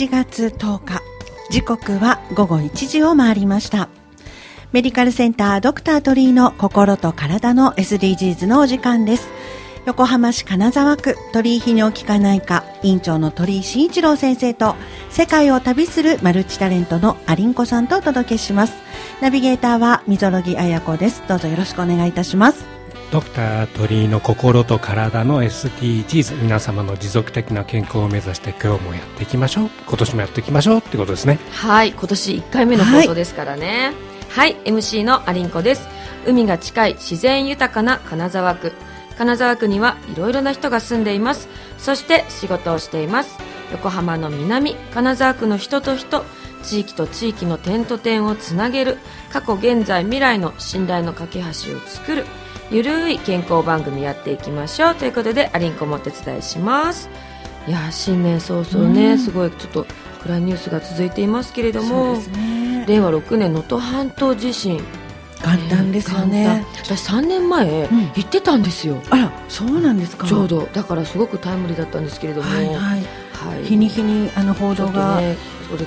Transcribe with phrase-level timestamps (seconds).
[0.00, 1.02] 1月10日。
[1.50, 3.90] 時刻は午後1時を回りました。
[4.72, 9.28] メディカルセンタードクター鳥居の心と体の SDGs のお時間です。
[9.84, 14.74] 横浜市金沢区鳥居泌尿器科内科院長の鳥居慎一郎先生と
[15.10, 18.72] 世界を旅するマルチタレントのアリンコさんとお届けします。
[19.20, 21.22] ナビゲーターは溝呂木彩子です。
[21.28, 22.79] どうぞよろしくお願いいたします。
[23.10, 29.70] ドクター鳥居の心と体の SDGs 皆様の持続的な健康を目指して今日もやっていきましょう。
[29.88, 31.40] 今年もやっていきましょうってことですね。
[31.50, 33.92] はい今年1回目の放送ですからね。
[34.28, 35.88] はい、はい、MC のアリンコです。
[36.24, 38.72] 海が近い自然豊かな金沢区。
[39.18, 41.48] 金沢区にはいろいろな人が住んでいます。
[41.78, 43.36] そして仕事をしています。
[43.72, 46.24] 横浜の南金沢区の人と人。
[46.62, 48.98] 地域と地域の点と点をつなげる。
[49.32, 52.24] 過去現在未来の信頼の架け橋を作る
[52.70, 54.94] ゆるい健康番組やっていきましょう。
[54.94, 57.10] ということでアリンコもお手伝いします。
[57.66, 59.86] いや新年早々ね、うん、すごいちょっと
[60.22, 64.80] 暗いニュースが続いていますけれども、ね、令和6年能登半島地震。
[65.42, 69.02] 簡単ですよね、私3年前、うん、行ってたんですよ。
[69.08, 70.26] あらそうなんですか。
[70.26, 70.68] ちょうど。
[70.74, 72.76] だからすごくタイムリーだったんですけれども、はいはい。
[72.76, 75.36] はい、日に日にあの報道が、ね、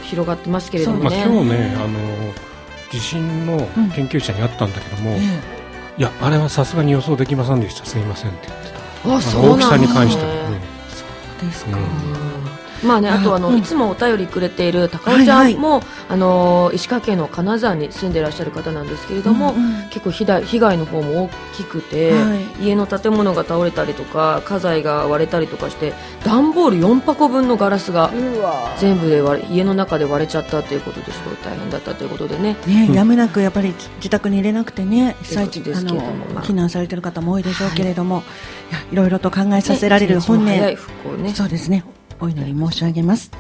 [0.02, 2.00] 広がってますけれどもね、まあ、今日ねあの
[2.90, 3.58] 地震の
[3.94, 5.53] 研究者に会ったんだけども、うん
[5.98, 7.86] いやあれはさすがに予想できませんでした。
[7.86, 9.16] すみませんって言ってた。
[9.16, 11.06] あそう大きさに関しては、うん、そ
[11.46, 12.23] うですか、うん
[12.86, 25.94] まあね、あとあの、うん、いつもお便りくれている高尾ちゃんも、はいはい、あの石川県の金沢に住んでいらっしゃる方なんですけれども、うんうん、結構被害被害の方も大きくて、はい、家の建物が倒れたりとか家財が割れたりとかして
[26.26, 28.12] 段ボール4箱分のガラスが
[28.78, 32.56] 全部で割れ家の中で割れちゃったということですごい大変だったということでね。
[32.68, 38.22] ね、うん、やむなくやっぱり自宅に入れなくてね被災地ですけれども、まあ、避難されている方も多いでしょうけれども、は
[38.92, 40.78] い、いろいろと考えさせられる本音、ね、
[41.34, 41.84] そうですね
[42.24, 43.32] お祈り申し上げます。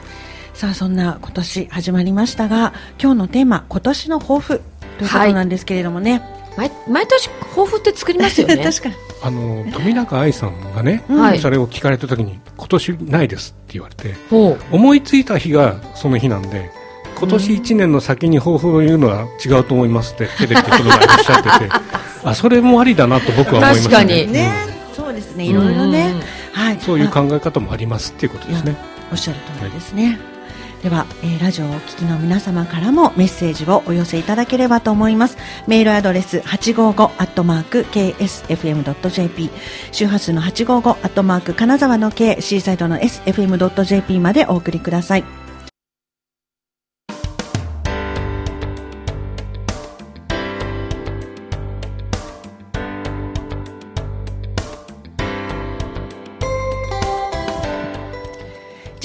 [0.53, 4.61] さあそんな今年始まりましたが今日のテーマ今年の抱負
[4.99, 6.19] ということなんですけれどもね、
[6.55, 8.57] はい、毎毎年抱負って作りますよね。
[8.63, 8.95] 確かに。
[9.23, 14.15] あの富永愛さんがね、はい、それを聞かれた時に今年ないですって言われて
[14.69, 16.69] 思いついた日がその日なんで
[17.15, 21.71] 今年1年の先に抱負を言うのは違うと思いますってテレビでこの前おっしゃってて
[22.25, 24.25] あそれもありだなと僕は思いますね。
[24.25, 24.51] ね、
[24.93, 25.45] そうですね。
[25.45, 26.13] いろいろね、はい、
[26.85, 28.75] そういう考え方もありますっていうことですね。
[29.11, 30.07] おっしゃる通りですね。
[30.07, 30.33] はい
[30.83, 35.37] では、えー、ラジオをお聞きの皆様からもメッセージをお寄せいただければと思います。
[35.65, 39.49] メールアドレス855アットマーク ksfm.jp
[39.93, 45.42] 周波数の855アットマーク金沢の K シーサイドの sfm.jp までお送りください。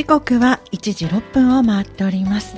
[0.09, 2.57] 刻は1時6分を回っております。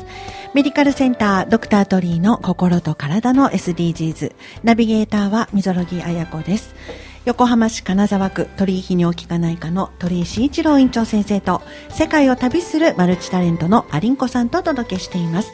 [0.55, 4.33] メディカルセンタードクタートリーの心と体の SDGs。
[4.63, 6.77] ナビゲーターは溝呂木彩子です。
[7.25, 11.61] 横浜市金沢区鳥居泌尿器科内科の鳥居慎一郎院長先生と
[11.91, 15.53] 世界を旅するマルチタレントのアリンコさんとお届けしています。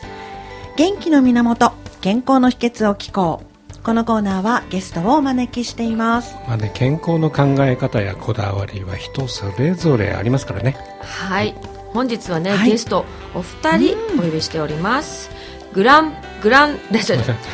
[0.77, 3.83] 元気の源、健康の秘訣を聞こう。
[3.83, 6.35] このコーナーはゲストをお招きしています。
[6.47, 10.77] まあね、健康の考え方やこだわりは人それぞれありますからね。
[11.01, 11.55] はい。
[11.97, 15.31] 本日はね、はい、ゲストお二人お呼びしております、
[15.73, 16.13] グラン
[16.43, 16.79] グラン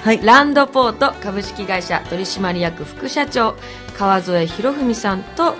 [0.03, 3.55] はい、ランドポート株式会社取締役副社長
[3.97, 5.55] 川添博文さんと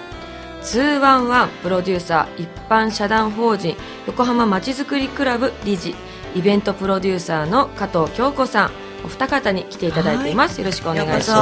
[0.63, 3.77] 211プロデューサー一般社団法人
[4.09, 5.95] 横浜まちづくりクラブ理事
[6.35, 8.71] イベントプロデューサーの加藤京子さん
[9.05, 11.31] お二方に来ていただいています、よろしくお願いします。
[11.31, 11.37] よ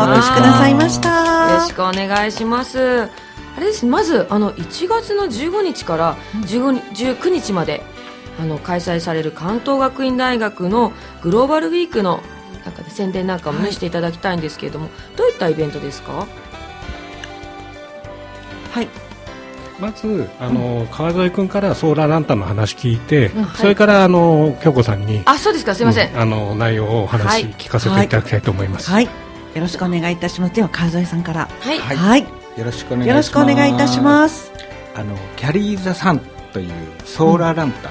[1.60, 3.86] ろしくお願いしますあれです。
[3.86, 6.16] まずあの1月の15日から
[6.46, 6.82] 15
[7.16, 7.82] 19日まで
[8.40, 10.92] あの開催される関東学院大学の
[11.22, 12.20] グローバルウィークの
[12.64, 16.26] なんか、宣伝なんかも、ね、していただきたいんですけれどもどういったイベントですか？
[18.72, 18.88] はい。
[19.80, 25.74] まずあの、うん、川添君からソーラーランタンの話聞いて、うんはい、それからあの京子さんにあそうですか。
[25.74, 30.54] すみません、うん、あの内容をお話聞かせていただきたいと思います、はい、はい、よろしくお願いいたします。
[30.54, 31.48] では川添さんから。
[31.60, 33.08] はい、はいよろしくお願いします。
[33.08, 34.52] よろしくお願いいたします。
[34.94, 36.20] あのキャリーザサン
[36.52, 36.72] という
[37.06, 37.88] ソーラーランタ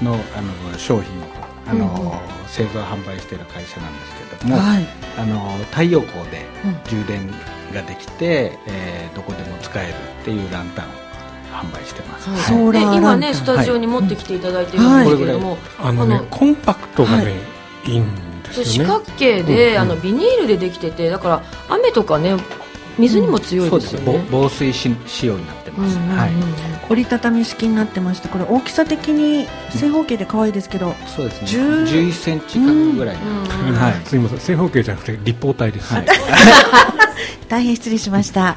[0.00, 1.24] ンの,、あの商品を
[1.66, 4.86] あの、うん、製造販売している会社なんですけれども、はい、
[5.18, 6.46] あの太陽光で
[6.84, 7.26] 充電
[7.74, 10.90] ができて、うん、えー、どこでも使えるっていうランタンを
[11.52, 12.30] 販売してます。
[12.30, 16.20] はい、今ねスタジオに持ってきていただいてるんですけれども、はい、あのね。
[16.30, 17.34] コンパクトがね、
[17.84, 18.04] い、いん
[18.44, 18.70] ですよね。
[18.70, 22.36] 四角形で、うんうん、あのビニールでできててだから雨とかね
[22.98, 24.88] 水にも強いですよね、防水仕
[25.26, 26.30] 様になってます、はい。
[26.90, 31.48] 折りたたみ式になってましてこれ大きさ的に正方形で可愛いですけど、そうですね。
[31.48, 34.40] 11センチ角ぐらい、はい、すみません。
[34.40, 36.06] 正方形じゃなくて立方体です、はい、
[37.48, 38.56] 大変失礼しました、は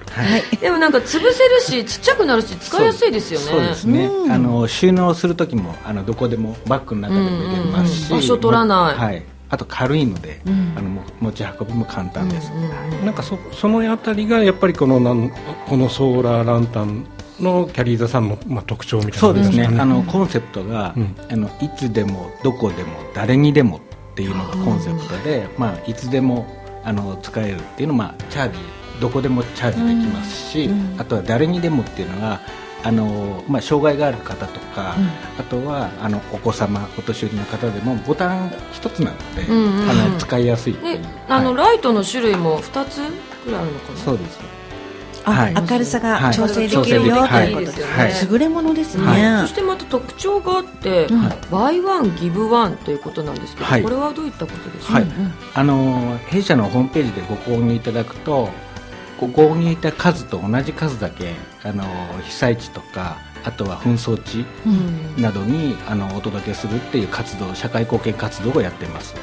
[0.52, 1.32] い、でもなんか潰せる
[1.62, 3.46] しちっちゃくなるし使いやすいですよね。
[3.46, 10.90] そうですね、あの収納する時もあのどこでもバッグの中でも入れますし、場所取らない、はいあと軽いので、うん、あの
[11.20, 15.32] 持ち運びも簡単です、うんうん、なんかそそのあたりがやっぱりこのなん
[15.68, 17.06] このソーラーランタン
[17.40, 19.66] のキャリーザさんの、まあ、特徴みたいな、ね、そうですね。
[19.80, 20.96] あのコンセプトが、
[21.30, 23.82] あのいつでもどこでも誰にでもっ
[24.16, 26.48] ていうのがコンセプトで、まあ、いつでも
[26.84, 28.58] あの使えるっていうのは、まあ、チャージ
[29.02, 32.42] どこでもチャージできますし、あとは誰にでもっていうのが
[32.86, 35.08] あのまあ、障害がある方とか、うん、
[35.40, 40.78] あとはあのお子様お年寄りの方でもボタン一つなので、うんうん、あの使いやすいい
[41.30, 42.98] あの、ライトの種類も2つ
[43.46, 44.00] ぐらいあるのかな？
[44.00, 44.40] そうです。
[45.24, 51.08] はい、明るさが調整できるよ、はい、ということですね、はい、優れものですね、はい、そしてまた特徴があって、
[51.50, 55.06] バイワンギブワンということなんですけど、これはどういったことですか、はい、
[55.54, 58.50] あの弊社のホームページでご購入いただくと
[59.28, 61.34] 購入いた数と同じ数だけ
[61.64, 61.84] あの
[62.24, 64.46] 被災地とかあとは紛争地
[65.22, 69.16] などに、うん、あのお届けするっていう活動社会貢献活動をやっています、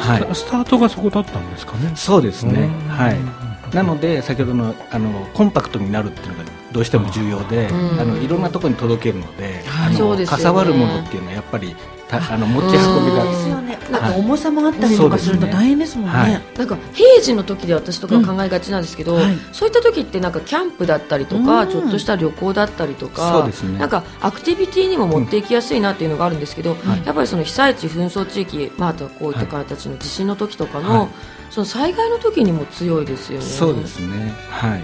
[0.00, 1.92] はい、スタートがそこだったんですかね。
[1.96, 3.74] そうですね、はい。
[3.74, 11.76] なので先ほどのあのコンパクトになるっていうのがどうしても重要で、あのいろんなところに届けるので、あのかさばるものっていうのはやっぱり
[12.12, 13.24] あの持ち運びが。
[13.24, 31.08] ですよねなんか重さもあったりとかすると大変ですもんね、はい、なんか平時の時で私とか考えがちなんですけど、うんはい、そういった時ってなんかキャンプだったりとか、うん、ちょっとした旅行だったりとか、ね、なんかアクティビティにも持っていきやすいなっていうのがあるんですけど、うん、やっぱりその被災地紛争地域、まあ、あとはこういった方たちの地震の時とかの、
[31.50, 33.44] その災害の時にも強いですよね。
[33.44, 34.32] そうですね。
[34.50, 34.82] はい。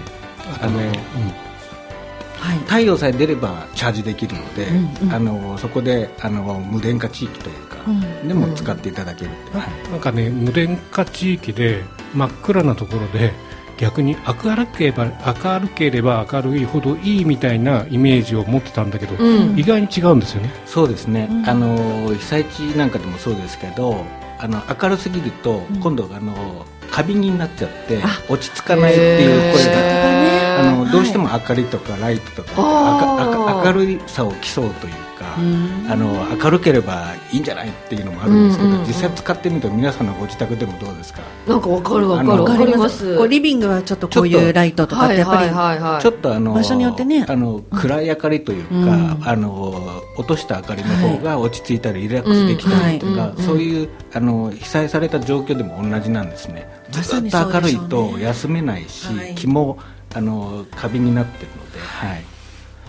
[0.61, 1.46] あの、うん
[2.39, 13.33] はい、太陽さえ出ればチャージできるので、うんうん、あのそこであの無電化地域というか、うん、でも使っていただけるって、はい、なんかね無電化地域で真っ暗なところで
[13.77, 20.51] 逆に明るければ明るければ明るいほどいいみたいなイメージを持ってたんだけど、うん、意外に違うんですよね。
[20.65, 24.03] そうですね、あの被災地なんかでもそうですけど
[24.39, 30.16] あの明るすぎると、今度あの過敏になっちゃって落ち着かないっていう声が、
[30.57, 41.21] あのどうしても明かりとかライトとか明るさを競うというかあの明るければいいんじゃないっていうのもあるんですけど、実際使ってみると皆さんのご自宅でもどうですか？
[41.47, 42.43] なんかわかるわかる。
[42.43, 43.27] わかります。
[43.27, 45.43] リビングはちょっとこういうライトとかってやっぱ
[45.97, 47.25] りちょっとあの場所によってね。
[47.27, 56.67] あの暗い明かりというか、あの落とした明かりの方が落ち着いたりリラックスできたりとか、そういうあの被災された状況でも同じなんですね。
[56.91, 59.79] ずっと明るいと休めないし、はい、気も
[60.13, 62.23] あの過敏になってるので、はい、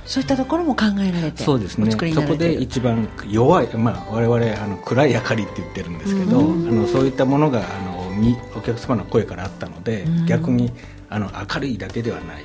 [0.06, 1.90] そういったところも考えられてそうですね。
[1.90, 10.72] そこで一番弱い、まあ、我々あの暗い明かりって言ってるんですけど、あのそういったものがあのにお客様の声からあったので、逆に
[11.10, 12.44] あの明るいだけではない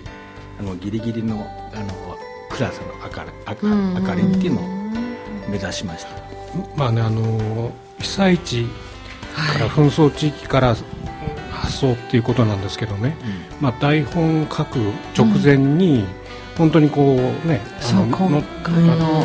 [0.60, 2.18] あのギリギリのあの
[2.50, 3.32] 暗さの明る
[3.64, 4.64] 明明かりっていうのを
[5.50, 6.10] 目指しました。
[6.76, 8.68] まあねあの被災地
[9.36, 10.76] から紛争地域から
[11.64, 14.80] 発想っていうことなんですけどね、うん、まあ、台本書く
[15.18, 16.06] 直前に、
[16.58, 19.24] 本当にこうね、あの今回の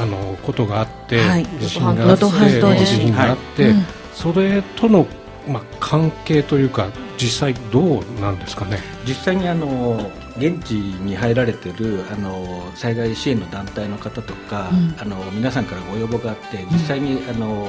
[0.00, 2.24] あのことがあって、はい、地震があって
[2.78, 3.74] 地震があって、はい、
[4.14, 5.06] それとの、
[5.46, 6.88] まあ、関係というか
[7.18, 8.78] 実際どうなんですかね？
[9.06, 17.66] 実際にあの現地に入られてるあの災害支援の団体の方とか、うん、あの皆さんからご要望があって実際に、あの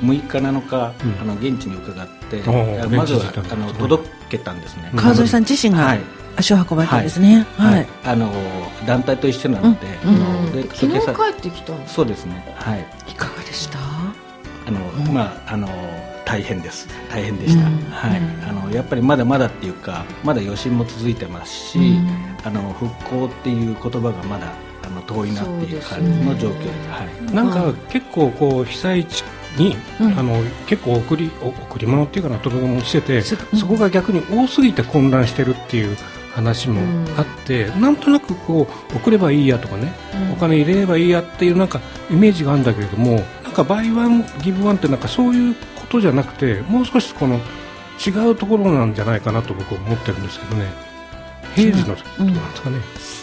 [0.00, 2.42] 6日7日、うん、あの現地に伺って、
[2.88, 4.90] まずはあの届けたんですね。
[4.94, 5.96] 川添さん自身が、
[6.36, 8.32] 足を運ばれたんですね、はい、あの
[8.86, 12.44] 団体と一緒なので,、うん、で昨日帰ってきたそうですね。
[12.56, 12.86] はい。
[13.08, 13.78] いかがでした？
[13.78, 14.80] あの、
[15.12, 15.68] まああの
[16.34, 16.88] 大変です。
[17.08, 22.08] 大変でした、うん、はい、あのやっぱりまだまだっていうかまだ余震も続いてますし、うん、
[22.42, 29.22] あの復興っていう言葉がまだあの遠いなっていう感じの状況です、ね、はい、なんか結構こう被災地
[29.56, 33.36] に、うん、あの結構送り贈り物っていうかな届け物してて、そ
[33.68, 35.96] こが逆に多すぎて混乱してるっていう
[36.32, 36.80] 話も
[37.16, 39.92] あって、うん、なんとなくこう送ればいいやとかね、
[40.28, 45.54] うん、お金入れればいいやっていうなんかイメージがあるんだけれどもなんかバイワンギブワンってなんかそういう
[45.94, 47.38] ことじゃなくてもう少しこの
[48.04, 50.66] 違うところなんじゃないかなと僕は思ってるんですけどね。
[51.54, 52.78] 平時の時となんですかね、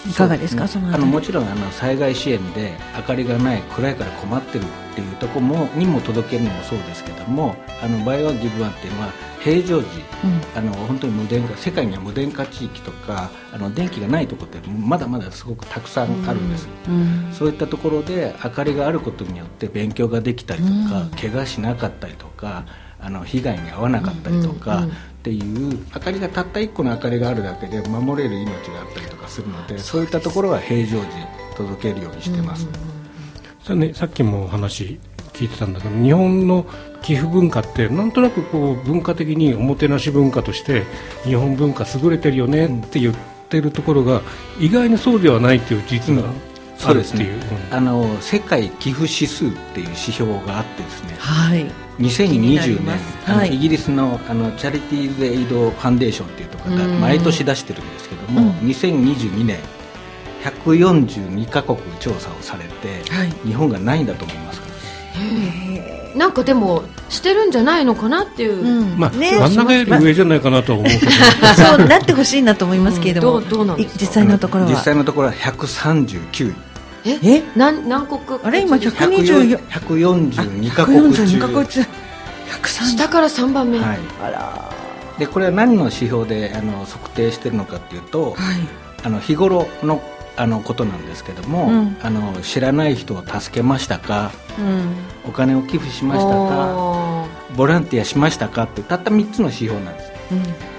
[0.05, 0.65] うん、いかがですか？
[0.65, 9.11] そのあのもちろんあの災害支援で明かりがない暗いから困ってるっていうところもにも届けるのもそうですけどもあのバイワンギブワンっていうのは
[9.43, 9.87] 平常時、
[10.23, 22.65] うん、あの本当に無電化世界には無電化地域とかあの電気がないところってまだまだすごくたくさんあるんです、うん、そういったところで明かりがあることによって勉強ができたりとか、うん、怪我しなかったりとか
[22.99, 24.85] あの被害に遭わなかったりとか、
[25.21, 31.07] っていう明かりがたった1個の明かりがあるだけで守れる命があったりとかするのでそういったところは平常時
[31.57, 34.99] 届けるようにしてます、うんね、さっきもお話
[35.41, 36.65] 聞いてたんだけど日本の
[37.01, 40.83] 寄付文化ってなんとなくこう文化的におもてなし文化として
[41.23, 43.15] 日本文化優れてるよねって言っ
[43.49, 44.21] てるところが
[44.59, 46.29] 意外にそうではないっていう実が
[46.83, 59.57] あるっていう、ねうん、あの世界寄付指数っていう指標があってですね、はい、2020年、はい、イギリスのあのチャリティーズ・エイド・ファンデーションっていうところが毎年出してるんですけども、うん、2022年
[60.43, 64.50] 142カ国調査をされて、はい、日本がないんだと思います
[66.15, 71.11] なんかでもしてるんじゃないのかなっていう、うん、まあ、ね、真ん中より上じゃないかなと思うけど。
[71.55, 74.69] そうなってほしいなと思いますけれども、うん、どうどうなん実際のところは。
[74.69, 76.53] 実際のところは139位。
[77.05, 77.19] え？
[77.23, 77.43] え？
[77.55, 78.19] 何何国？
[78.43, 78.61] あれ？
[78.61, 81.39] 今124 142カ国中。
[81.39, 81.85] 国中。
[82.63, 84.71] 下から3番目、はい、あら。
[85.17, 88.35] でこれは何の指標であの測定してるのかっていうと、はい、
[89.03, 90.01] あの日頃の
[90.37, 94.95] あのことなんですけども、うん、あの知らない人を助けましたか、うん、
[95.29, 97.27] お金を寄付しましたか？
[97.55, 98.63] ボランティアしましたか？
[98.63, 100.11] ってたった3つの指標なんです、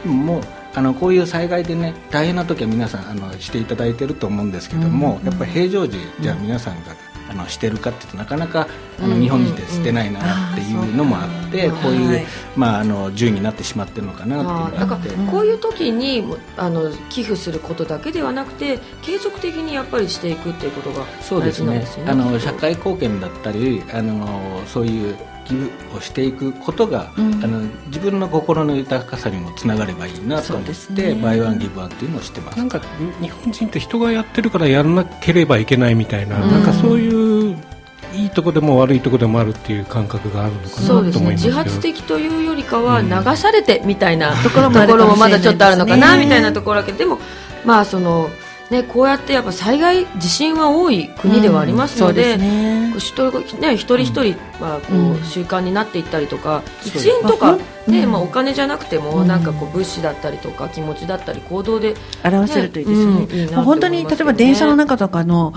[0.06, 0.42] うん、もう
[0.74, 6.96] あのこういう災害でね大変な時は皆さんあのしていただいてると思うんですけども、やっぱり平常時じゃあ皆さんが
[7.32, 8.68] あのしてるかっていうとなかなか
[9.00, 15.10] あの日本人でしてないなっていうのもあって、こういう、まあ、あの順位になってしまってるのかなっていうのがあって。
[15.30, 16.24] こういう時に
[16.56, 22.12] あの寄付することだけではなくて継続的にやっぱりしていくっていうことが大事なんですよね。
[22.12, 32.58] あの社会貢献だったりあのそういう寄付をしていくことが、うん、あの自分の心の豊かさにもつながればいいなと思って、ね、バイワンギブワンっていうのをしてます。
[32.58, 32.80] なんか
[33.20, 37.56] 日本人って人がやってるからやらなければいけないみたいなうん、なんかそういう
[38.14, 44.70] いいとこでも悪いとこでもあるっていう感覚があるのかなと思いますね、自発的というよりかは流されてみたいなところ
[45.06, 47.18] も まだちょっとあるのかなみたいなところだけどでも
[47.64, 48.30] まあその
[48.72, 63.56] ね、こうやってやっぱ災害地震は多い国ではありますので、うんね、人ね、一人一人はこう、習慣になっていったりとか、うん、1円とか、ねまあ、お金じゃなくても、なんかこう物資だったりとか気持ちだったり行動で、表せるといいですよね,、いいね。
[63.56, 65.52] 本当に例えば電車の中とかの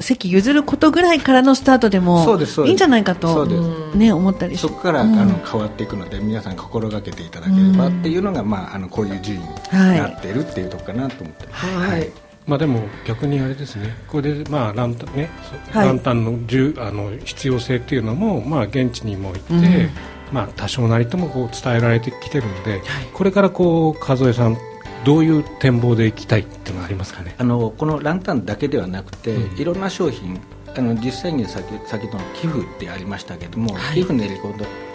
[0.00, 2.24] 席譲ることぐらいからのスタートでも
[2.66, 3.46] いいんじゃないかと、
[3.94, 11.66] ね、思ったりそこから、あの変わっていくので皆さん心がけていただければっていうのが、まあ、あのこういう順位になっているっていうところかなと思ってます。
[11.66, 15.28] はいまあ、でも逆にあれですね、これで、まあランタンね、
[15.70, 19.90] はい、ランタンのあの必要性っていうのも、まあ、現地にも行って、うん、
[20.32, 24.56] まあ、多少なりともこう伝えられてきてるんで、はい、これからこう数えさん
[25.04, 27.34] どういう展望でいきたいっていうのはありますかね？
[27.38, 30.40] あのこのランタンだけではなくて、うん、いろんな商品
[30.76, 34.38] あの実際に先先の寄付ってありましたけども、はい、寄付のやり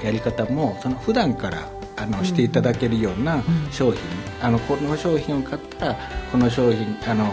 [0.03, 4.01] やり方もその普段からあのしていただけるような商品、
[4.41, 5.97] あのこの商品を買ったら
[6.31, 7.27] この商品あの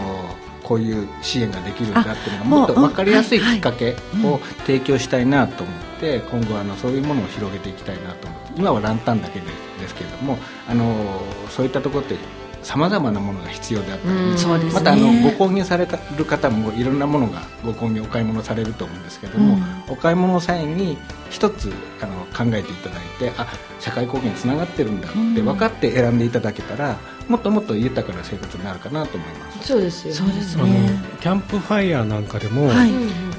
[0.63, 9.47] こういう支援ができるんだっていうのがもっと分かりやすいきっかけを提供したいなと思って今後あのそういうものを広げていきたいなと思って今はランタンだけで
[9.79, 10.37] ですけれども
[10.69, 12.15] あのそういったところって
[12.63, 15.87] さまざまなものが必要であったり、ね、またあのご購入され
[16.17, 19.55] る方もいろんなものがご購入お買い物されると思うんですけれども、
[19.87, 20.97] うん、お買い物の際に
[21.29, 23.47] 一つあの考えていただいてあ
[23.79, 29.67] 社会貢献につながってるんだって分かって選んでいただけたら、もっともっと豊かな生活になるかなと思います。
[29.67, 30.99] そうですよ、ね、そうですね。
[31.19, 32.91] キャンプファイヤーなんかでも、はい、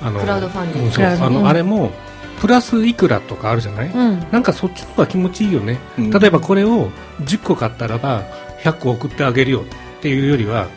[0.03, 1.93] あのクラウドファンディング、うん、あのあれも
[2.41, 8.25] プラスいくらとかあるじゃない、うん、なんかそっちの方が気持ちいいよね、うん、例えばこれを10個買ったらば
[8.63, 10.69] 100個送ってあげるよっていうよりは、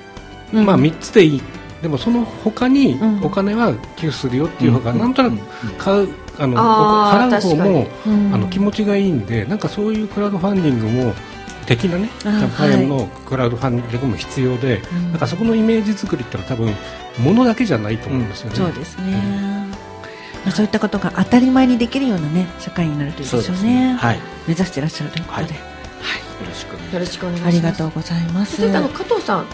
[0.53, 1.41] うん、まあ3つでいい。
[1.81, 5.37] でもその他にお金は寄付するよっていう方が、なんとなく
[5.77, 7.87] 買うあの払う方も、
[8.33, 11.13] あの気持ちがいいんでなんかそういうクラウドファンディングも
[11.65, 16.73] 的なねキャンプファイアのクラウドファンディングも必要で、はい、なんかそこのイメージ作りってのは多分
[17.19, 18.55] 物だけじゃないと思うんですよね。
[18.55, 19.67] そうですね、
[20.43, 23.91] まあ、そういったことが当たり前にできるようなね社会になるといいですよね。
[23.91, 23.93] ね。
[23.95, 25.45] はい、目指していらっしゃるということで。
[25.45, 25.53] はい。
[25.55, 25.61] よ
[26.47, 27.57] ろしくよろしくお願いします。
[27.57, 28.65] ありがとうございます。
[28.65, 29.45] あの加藤さん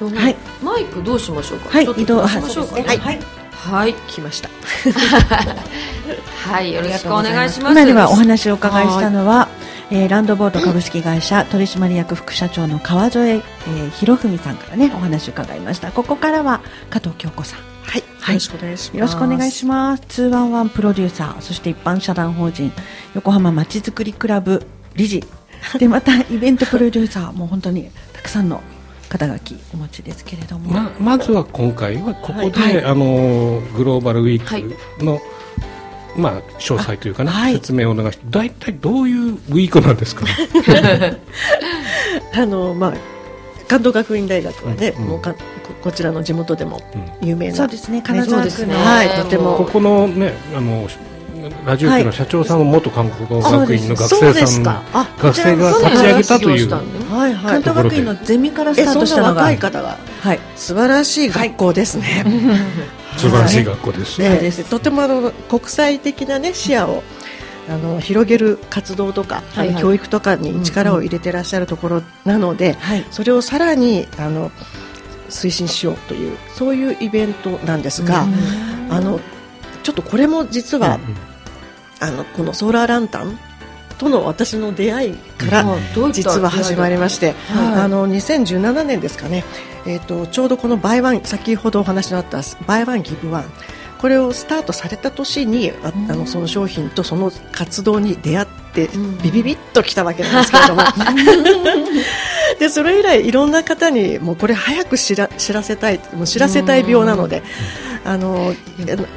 [0.00, 1.70] はい、マイクどうしましょうか？
[1.70, 2.82] はい、移動しましょうか、ね。
[2.82, 3.18] はい、はい、
[3.52, 4.48] はい、来ました。
[6.52, 7.72] はい、よろしくお願いします。
[7.72, 9.48] 今ではお話をお伺いしたのは、
[9.90, 15.90] えー、ランドボード株式会社取締役副社長の川添、えー、博文さんからねお話を伺いました。
[15.90, 17.60] ここからは加藤京子さん。
[17.82, 18.96] はい、はい、よろしくお願いします。
[18.96, 20.02] よろしくお願いします。
[20.08, 22.70] ツーワンワンプロデューサー、そして一般社団法人
[23.14, 24.64] 横浜まちづくりクラブ
[24.94, 25.24] 理事
[25.78, 28.60] でまたイベントプロデューサーも本当にたくさんの
[29.08, 30.70] 肩書きお持ちですけれども。
[30.70, 35.22] ままずは今回はここで、はい、あのグローバルウィークの、はい、
[36.16, 40.26] まあ、詳細というかね、はい、説明をお願いして大体どういうウィークなんですか、
[42.34, 42.94] あのまあ
[43.66, 45.34] 関東学院大学はね、うん、もうか
[45.82, 46.80] こちらの地元でも
[47.22, 49.56] 有名な、うん、そうですね金沢区の、はい、とても。
[49.56, 50.88] ここのねあの
[51.68, 59.42] ラジオ局の社長さんも元韓国語学院の学生さん、はい、学生が立ち上げたという、はいはい、関東学院のゼミからスタートしたのが。
[59.42, 62.24] 若い方が、はい、素晴らしい学校ですね、
[63.18, 67.02] 素晴らしい学校です、ね、とてもあの国際的な、ね、視野を
[67.68, 74.50] あの広げる活動とか、はいはい、教育とかに力を入れてらっしゃるところなので、うんうん、それをさらにあの
[75.28, 78.26] 推進しようというそういうイベントなんですが、
[78.88, 79.20] あの
[79.82, 80.98] ちょっとこれも実は、
[82.00, 83.38] あのこのソーラーランタン
[83.98, 85.64] との私の出会いから
[86.12, 89.44] 実は始まりまして、あの2017年ですかね、
[89.86, 93.44] えーと、ちょうどこの Buy One 先ほどお話のあった Buy One Give One。
[93.98, 98.88] これをスタートされた年にああのその商品とその活動に出会って
[99.24, 100.82] ビビビッときたわけなんですけれども。
[102.60, 107.42] でそれ以来いろんな方にもうこれ早く知ら知らせたいもう知らせたい病なので。
[108.08, 108.54] あの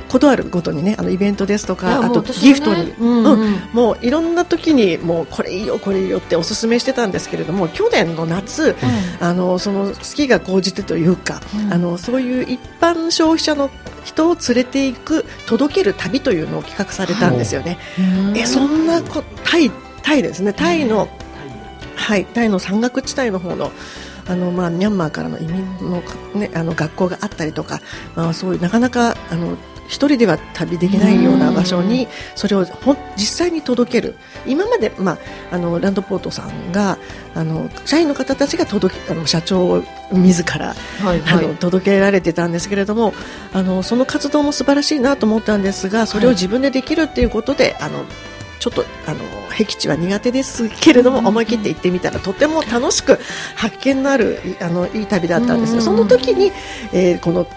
[0.09, 8.75] ことあるごとにねあのイベントですとかあとギフトに、うんうん、もういろんな時にもうこれいいよこれいいよっておすすめしてたんですけれども去年の夏、
[9.21, 13.69] うん、あのその好きが高じてというか、あのそういう一般消費者の
[14.03, 17.77] 人を連れていく届ける旅というのを企画されたんですよね。
[18.35, 19.71] えそんなこタイ
[20.03, 20.53] タイですね。
[20.53, 21.07] タイの、
[21.95, 23.71] はい、タイの山岳地帯の方の
[24.27, 26.03] あの、まあ、ミャンマーからの移民の,、
[26.35, 27.81] ね、あの学校があったりとか、
[28.15, 29.57] まあ、そういうなかなかあの
[29.91, 34.15] 一人では旅できないような場所にそれをほ実際に届ける。
[34.47, 35.13] 今まで、ま
[35.51, 36.97] あ、あのランドポートさんが
[37.35, 43.13] あの社員の方たちが届けあの社長自ら、はいはい、あの届けられてたんですけれども
[43.51, 48.05] あのその活動も素晴らしいなと思ったんですがそれを自分でできるということで、はい、あの
[48.61, 49.19] ちょっとあの
[49.49, 53.17] 僻地は苦手ですけれども、思い切って行ってみたらとても楽しく
[53.55, 55.81] 発見のあるあのいい旅だったんですよ。
[55.81, 56.51] その時に、
[56.93, 57.47] えー、この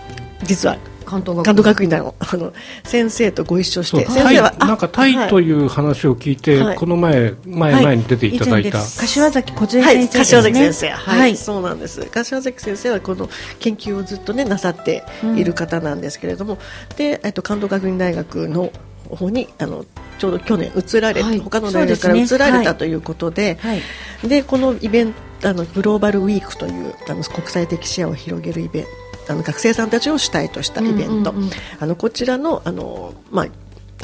[0.42, 1.90] 実は関東学院。
[1.90, 10.88] 大のあの先生とご一緒して先生はなんかタイという話を聞いて、はい、この前前前に出ていただいた、はい、柏崎小先生、ね、柏崎先生。
[10.88, 12.00] はい、はい、そうなんです。
[12.06, 15.04] 柏崎先生はこの研究をずっとねなさって
[15.36, 16.56] いる方なんですけれども、う
[16.94, 18.72] ん、でえっと関東学院大学の
[19.10, 19.84] 方にあの
[20.18, 28.84] ちょうど去年移られ、はい、他の大学から移られたということで、はい、でこのイベントあのグローバルウィークというあの国際的視野を広げるイベン
[29.26, 33.46] トあの学生さんたちを主体としたイベント、うんうんうん、あのこちらのあの、まあ、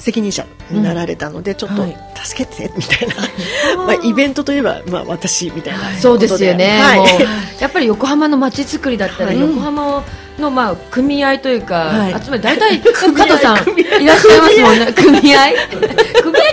[0.00, 1.84] 責任者になられたので、うん、ちょっと
[2.24, 10.02] 助けてみたいな、はい、まあイベントといえばまあ私みたいなそうですよね、はい、やっぱり横浜の街づくりだったら、横浜を
[10.40, 13.56] のまあ組合というか、はい、集まり大体 加藤さん
[14.02, 14.92] いらっしゃいますもんね。
[14.92, 15.20] 組合。
[15.20, 15.38] 組合？
[15.38, 15.52] っ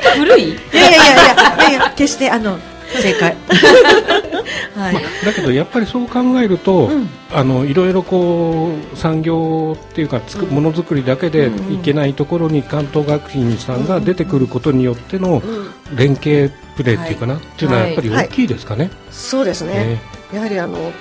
[0.01, 0.49] て古い？
[0.49, 2.59] いやいやいやいや決してあの
[2.93, 3.35] 正解。
[4.75, 4.93] はい。
[4.93, 15.41] まあ、だけどやっぱりそう考えると、うん、あのいろいろこう産業っていうかつく、ものづくりだけでいけないところに関東学院さんが出てくることによっての
[15.95, 18.85] 連携プレーっていうかな、はい、っていうのはやっぱり大きいですかね。
[18.85, 20.91] はいはい、そうですね、えー、やはりあの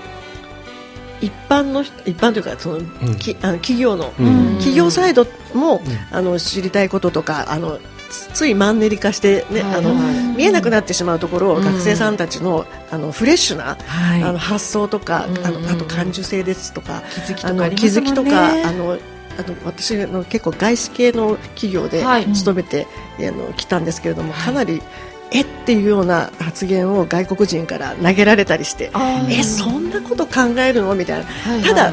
[1.20, 9.94] 一般の一般というかその、うん、きあの企業の、うん、企業サイドも、うん、あの知りたいこととかあのついマンネリ化してね、はい、あの
[10.36, 18.98] 見えなくなってしまうところを学生さんたちのあのフレッシュな、はい、あの発想とか、あのあと感受性ですとか気づきとか、ね、気づきとかあの
[19.38, 22.02] あの私の結構外資系の企業で
[22.32, 22.86] 勤めて、
[23.18, 24.82] はい、あの来たんですけれども、かなり
[25.32, 28.90] えっていうような発言を外国人から投げられたりして
[29.28, 30.94] えそんなこと考えるの？
[30.94, 31.92] みたいな、はいはい、ただ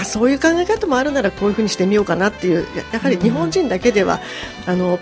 [0.00, 4.20] あそういう考え方もあるならこういうふうにしてみようかなっていうやはり日本人だけでは、
[4.66, 4.98] うん、あの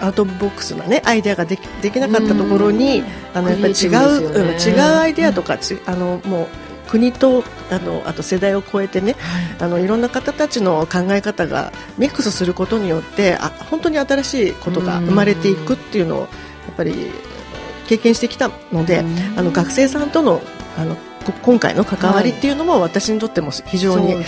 [0.00, 6.48] アウトボックスな、ね、アイデアができできなかったところに、あのやっぱり違う、ね、違うアイデアとか、ちあのもう
[6.88, 16.28] 国とあのあと世代を超えてね、はい、あのいろんな方たちの考え方がミックスすることによってあ本当に新しいことが生まれていくっていうのを
[16.70, 17.10] っぱり
[17.86, 19.04] 経験してきたので、
[19.36, 20.40] あの学生さんとの
[20.76, 20.96] あの
[21.42, 24.24] 今回の関わりっていうのも私にとっても非常に、はい、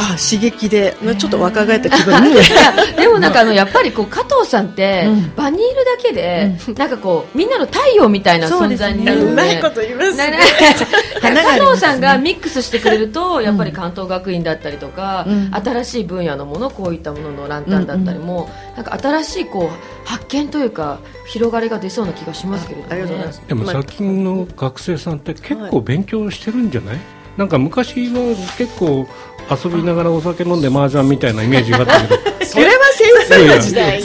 [0.00, 2.40] あ刺激で、まあ、ちょっと若返った気分で
[2.96, 9.32] でもなんかあのやっぱりこう加藤さんって、場にいるだけで、なんかこうみんなの太陽みたいな存在になる。
[9.32, 10.38] うまいこと言いますね。
[11.20, 11.30] 加
[11.64, 23.42] 藤さんがミックスしてくれるとやっぱり関東学院だったりとか、新しい分野のものこういったもののランタンだったりも、なんか新しいこう発見というか広がりが出そうな気がしますけれど、ね、ありがとうございます。
[23.48, 27.00] でも最近の学生さんって結構勉強してるんじゃない、はい、
[27.36, 29.08] なんか昔は結構
[29.50, 32.38] 遊びながらお酒飲んで麻雀みたいなイメージがあったけど。
[32.48, 34.02] それは先生の時代。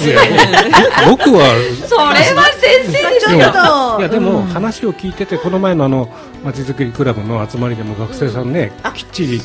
[1.09, 1.55] 僕は
[1.87, 2.03] それ
[2.35, 6.09] は先生でしょいやでも話を聞いててこの前のあの
[6.43, 9.37] まちづくりクラブの集まりでも学生さんね、きっちり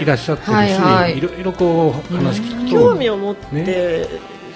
[0.00, 4.08] いらっしゃってるし、いろいろこう話聞くと興味を持って、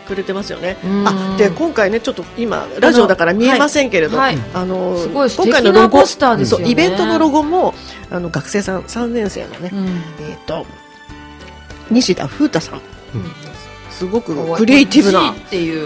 [0.03, 0.77] くれてますよね。
[1.05, 4.33] あで今回ねちょっと今ラジオだから見えませんけれど、あ
[4.65, 7.75] の今回のロゴそうイベントのロゴも
[8.11, 9.71] あの学生さん三年生のね、
[10.21, 10.67] えっ、と
[11.91, 12.81] 西田風太さん。
[13.91, 15.33] すごくクリエイティブな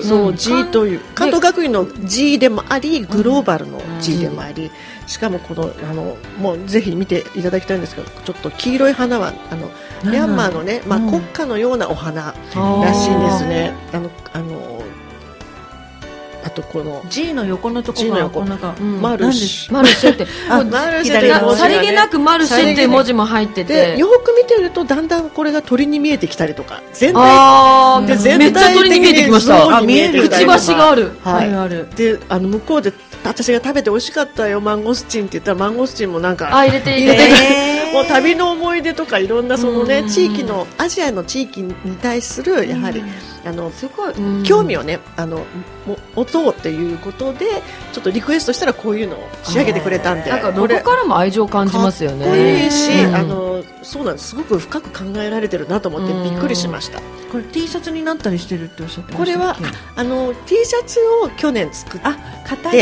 [0.03, 4.71] そう G という関東学院の G でもありグローバルの G でもあり、
[5.07, 9.71] しかもこのあのもうぜひ見ていただきたいんですけどちょっと黄色い花はあの
[10.05, 13.73] ミャンマーのね、まあ、国家のようなお花らしいんですね。
[13.93, 14.77] あのあの
[16.47, 18.59] あとこの G の横のところがこなん。
[18.59, 20.27] か、マルシェマルシェって。
[20.49, 23.97] マルシェって さりげなくマルシェって文字も入ってて。
[23.99, 29.81] よく見てるとだんだんこれが鳥に見えてきたりとか全体で全体めっちゃ鳥に見えてきました。
[29.81, 31.11] 見えるくちばしがある。
[31.25, 31.53] はい。
[31.53, 31.89] ある。
[31.97, 32.93] であの向こうで
[33.29, 37.23] 私が食べて美味しかったよマンゴスチンって言ったらマンゴスチンもなんかあ入れて入れて
[37.93, 43.03] もう旅の思い出とかいろんなそのね地域のアジアの地域に対するやはり
[43.47, 44.15] あのすごい。
[44.45, 45.45] 興味をねあの
[46.15, 47.47] 持とうっていうことで
[47.93, 50.31] ちょっとリクエストしたらこういうのを仕上げてくれたんで。
[50.31, 52.25] なんかロゴからも愛情を感じますよね。
[52.25, 54.29] かっこいいし、あのそうなんです。
[54.29, 57.01] すごく深く考えられてるなと思ってびっくりしました。
[57.31, 59.57] これ T シャツになったりしてるっておっしゃってこれは
[59.97, 62.07] あの T シャツを去年作って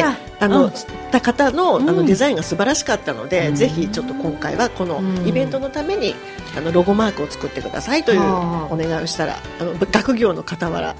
[0.03, 0.73] ああの、うん、
[1.11, 6.15] た方のあのデザインが素晴らしかったので、うん、ぜひちょっと今回はこのイベントのために
[6.57, 10.95] あのロゴマークを作ってくださいというお願いをしたらあの学業の傍ら。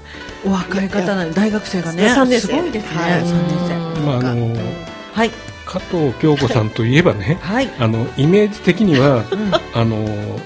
[0.45, 2.47] お若い方な大学生がね3年生。
[2.47, 3.33] すごいですね、はい、年
[3.67, 4.01] 生。
[4.01, 4.55] まああの
[5.13, 5.31] はい。
[5.65, 10.39] 加藤京子さんといえばね、はい、あのイメージ的には、うん、あの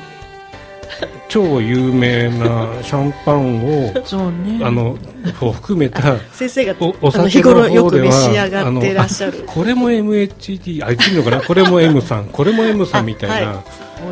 [1.28, 3.92] 超有名なシャンパンを、
[4.32, 4.98] ね、あの
[5.42, 9.44] を含めた先生がお酒日頃よく召し上がってらっしゃる。
[9.46, 11.42] これも MHD あいいのかな？
[11.42, 13.62] これも M さんこれも M さんみたいな。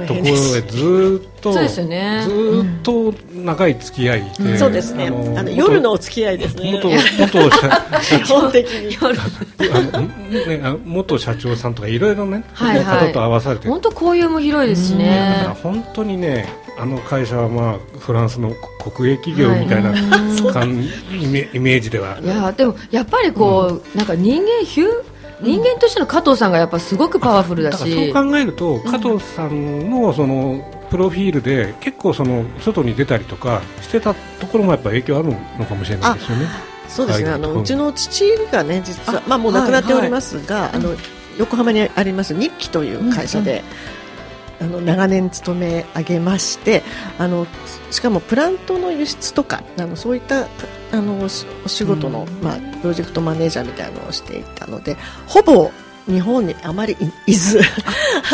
[0.08, 5.08] ところでずっと、ね、ずっと長い付き合いで、うん、そうですね。
[5.08, 6.73] あの夜のお付き合いですね。
[6.73, 7.50] 元元
[8.26, 8.97] 基本的に。
[8.97, 13.67] あの、ね、元社長さんとかいろいろね、はいはい、方と合わされて。
[13.67, 16.47] 本当交友も広いですしね、うん、本当にね
[16.78, 18.54] あの会社はまあフランスの
[18.95, 19.95] 国営企業みたいな、は
[20.65, 22.19] い、イメイメージでは。
[22.21, 27.78] いやでもやっぱりこう、うん、なんか人間ヒュー人間としての加藤さんがやっぱすごくパワフルだし。
[27.78, 36.47] そう考えると加藤さんのそのプロフィールで結構その外に出たりとかしてたところもやっぱ影響あるのかもしれないですよね。
[36.88, 37.30] そうですね。
[37.30, 40.95] あのうちの父がね実はまあもう亡くなっておりますが、はいはい、あの
[41.38, 43.63] 横浜にあります日記という会社で、
[44.60, 46.84] あの長年勤め上げまして
[47.19, 47.45] あの
[47.91, 50.47] しかもプラントの輸出とかあのそういった
[50.91, 54.95] あのお仕事の、まあ、プロジェクトマネージャーみたいなのをしていたので
[55.28, 55.71] ほぼ
[56.08, 56.95] 日本にあまり
[57.26, 57.60] いず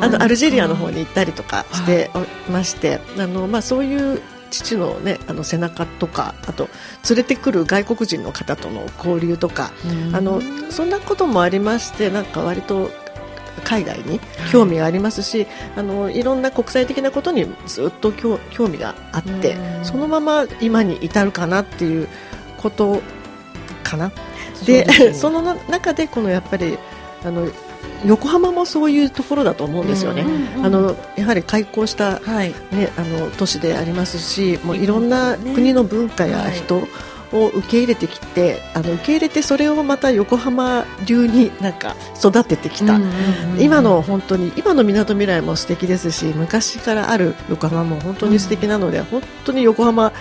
[0.00, 2.10] あのアルジェリアの方に行ったりとかして
[2.50, 6.68] まして、あのまあ、そういう父の,、ね、あの背中とかあと
[7.08, 9.72] 連れてくる外国人の方との交流とか
[10.12, 10.40] あの
[10.70, 12.90] そんなこともありましてなんか割と
[13.62, 18.38] 海外に興味がありますし、はい、あのいろんな国際的なことにずっと興
[18.68, 22.08] 味があってそのまま今に至るかなっていう
[22.56, 23.02] こと
[23.82, 24.12] かな。
[24.66, 26.78] で、ね、 その中でこのやっぱり
[27.24, 27.48] あの
[28.06, 30.24] 横浜もそういうところだと思うんですよね。
[30.62, 36.88] あのやはり開港した、はい、ねあの都市でありますし、もういろんな国の文化や人、はい
[37.34, 43.00] を受け入れてきてあの受け入れてそれをまた横浜流になんか育ててきた、
[43.58, 50.12] 今の本当に今のみなとみらいも素敵ですし昔からある横浜も本当に素敵なので、うん、本当に横浜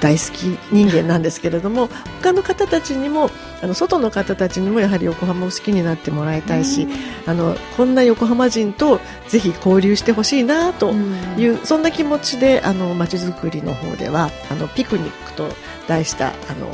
[0.00, 1.88] 大好き人間なんですけれども
[2.22, 3.30] 他の方たちにも
[3.62, 6.90] あの外の方たちにもやはり横浜を好きになってもらいたいし、うん、
[7.26, 15.48] あのこんな横浜人とぜひ交流してほしいなという、うん、そんな気持ちであの街づくりの方ではあのピクニックと
[15.88, 16.70] 題したあの、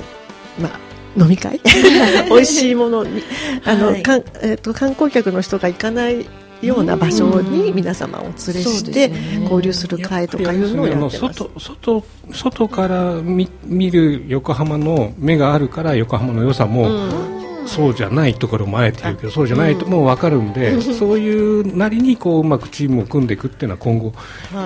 [0.60, 0.80] まあ、
[1.20, 1.60] 飲み会？
[2.28, 3.22] 美味しいものに
[3.64, 6.26] あの、はい、かえーと、観光客の人が行かない
[6.62, 9.10] ような場所に皆様をお連れして
[9.42, 11.18] 交流する会とかいうのをやってます。
[11.18, 17.35] 外外外から見見る横浜の目があるから横浜の良さも
[17.66, 24.12] そうじゃないところもあえて言うけどそうじゃないとも分かるんで、 そういうなりにこううまくチームを組んでいくっていうのは今後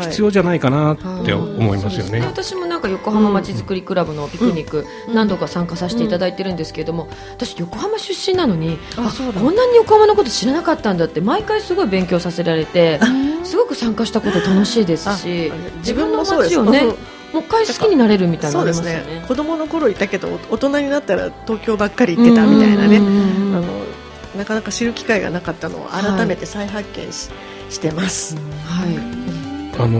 [0.02, 2.20] 必要じゃないかなって思いますよね。
[2.20, 13.00] 私もなんか横浜まちづくりクラブのピクニック何度か参加させていただいてるんですけれども、私横浜出身なのにあこんなに横浜のこと知らなかったんだって毎回すごい勉強させられて
[13.44, 16.94] すごく参加したこと楽しいですし自分の街をね
[17.32, 19.24] もう一回好きになれるみたいな、ね、そうですね。
[19.28, 22.98] 子供の頃いたけど大人になったら東京ばっかり行ってたみたいなね。
[22.98, 23.64] あの
[24.36, 27.36] なかなか知る機会がなかったのを改めて再発見しは
[27.68, 28.96] い、してます、はい、
[29.76, 29.98] あの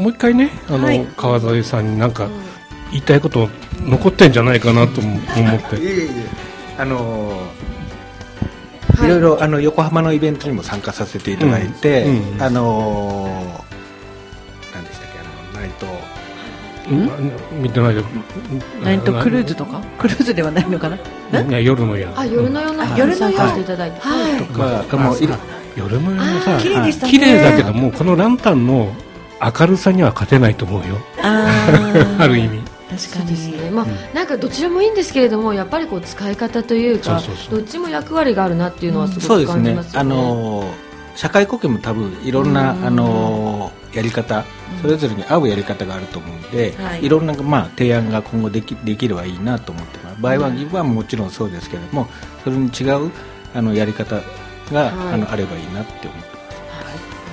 [0.00, 2.28] もう一回ねあの、はい、川添さんになんか
[2.90, 3.48] 言いたいこと
[3.82, 5.20] 残ってんじゃないかなと思っ
[5.70, 5.76] て。
[5.76, 6.28] いえいえ
[6.78, 7.38] あの
[9.04, 9.08] い。
[9.08, 13.59] ろいろあの横浜のイベントにも参加させていただいて、うんうん、あの
[17.52, 18.06] 見てないけど
[18.82, 19.80] ナイトクルーズとか？
[19.98, 20.96] クルーズではないのかな？
[20.96, 22.18] いや夜の夜。
[22.18, 23.48] あ夜の夜の夜の夜。
[23.48, 24.00] していただいて。
[24.00, 24.38] はい。
[24.38, 24.52] と
[24.88, 24.96] か。
[24.96, 25.18] もう
[25.76, 28.92] 夜の夜のさ綺麗でした綺麗だけどもこのランタンの
[29.40, 30.96] 明るさには勝てないと思うよ。
[31.22, 32.62] あ る意味。
[32.90, 33.26] 確かに。
[33.30, 40.00] ですね、まあ、うん、なんかどちらもいいんですけれどもやっぱりこう使い方というかどっちも役割があるなっていうのはすごく感じますね。
[40.00, 40.64] あの
[41.14, 44.44] 社会貢献も多分いろんな、あのやり方
[44.80, 50.22] それぞれに合うやり方があると思うんで、はい、いろんな、まあ、提案が今後できできればいいなと思ってます。
[50.22, 52.06] バイワンギブはもちろんそうですけれども
[52.44, 53.10] それに違う
[53.54, 54.20] あのやり方
[54.70, 56.39] が、はい、あのあればいいなって思って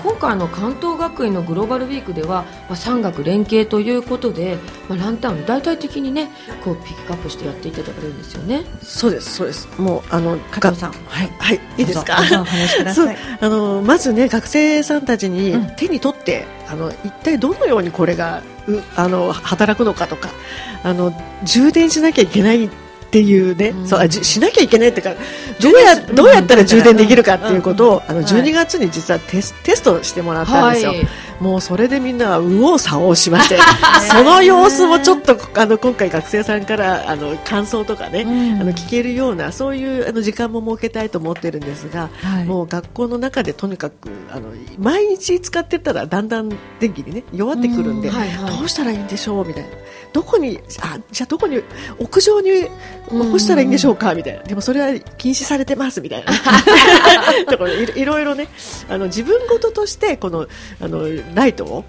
[0.08, 6.30] 今回の関東学院のグローバルウィークでは、まあ、産学連携ということで、まあ、ランタン大体的にね
[6.64, 8.64] こうピックアップしてやっていただけるんですよね。
[8.82, 9.68] そうですそうです。
[9.78, 10.94] もうあの加藤さん。
[10.94, 12.18] はい、はい、いいですか？
[12.20, 20.30] あのまずね学生さんたちに手に取って、うん、あの一体どのようにこれがうあの働くのかとか
[20.84, 21.12] あの
[21.44, 22.70] 充電しなきゃいけない
[23.08, 25.16] っていうね、うん、そうしなきゃいけないっていうか
[25.62, 31.08] どうやどうやったら充電できるかっていうことを、あの12月に実はテステストしてもらったんですよ、はい、
[31.40, 33.58] もうそれでみんなは右往左往しまして
[34.12, 48.16] その様子もちょっとあの今回学生さんからあの感想とかね、うん、あの聞けるようなそういうあの時間も設けたいと思ってるんですが、はい、もう学校の中でとにかくあの毎日使ってたらだんだん電気にね弱ってくるんで、うん。
[48.16, 49.70] はいはい、どうしたらいいんでしょうみたいな
[50.14, 51.62] どこにあじゃあどこに
[52.00, 52.68] 屋上に
[53.10, 54.14] 干したらいいんでしょうか？
[54.16, 54.44] みたいな。
[54.44, 56.32] でもそれは禁止されてますみたいな。
[57.50, 58.48] とかいろいろね。
[58.90, 60.48] あの自分事としてこの
[60.82, 61.86] あのライトを、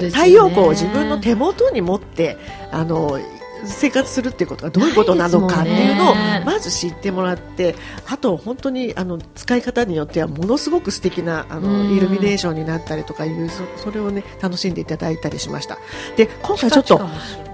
[0.00, 2.36] ね、太陽光を自分の手元に持って
[2.70, 3.18] あの
[3.64, 7.74] 生活するっていうことがどういうことなのかっていうのをまず知ってもらって
[8.06, 15.78] あと本当にあの使い方によってはものすごく素敵なあのイルミネーションになったりとかいうそれをね楽しんでいただいたりしました。
[16.16, 17.00] で今回ちょっと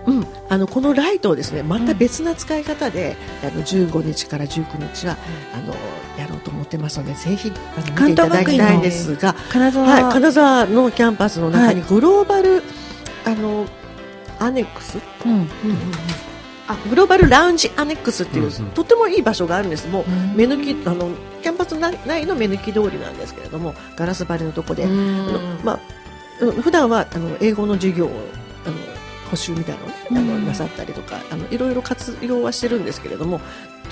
[0.06, 5.16] うん、あのこのライトをですねまた別な使い方で、あの15日から19日は、
[5.52, 5.74] あの
[6.16, 12.62] やろうと思ってますのでぜひあの見ていただきたいんですが金沢,、はい、金沢のキャンパスの中にグローバル、
[13.24, 13.66] あの
[14.38, 15.32] アネックス、うん。
[15.32, 15.46] うんうん
[16.68, 20.04] あグローバルラウンジアネックスっていう、うんうん、とてもいい場所があるんです、もう
[20.36, 25.80] 目抜きあのキャンパス内の目抜き通りなんですけれどもガラス張りのとこで、あのまあ
[26.60, 28.10] 普段はあの英語の授業を
[28.66, 28.76] あの
[29.30, 33.40] 補修みたいなのを、ね、あのなさったりとかあのいろいろ活用はしてるんですけれども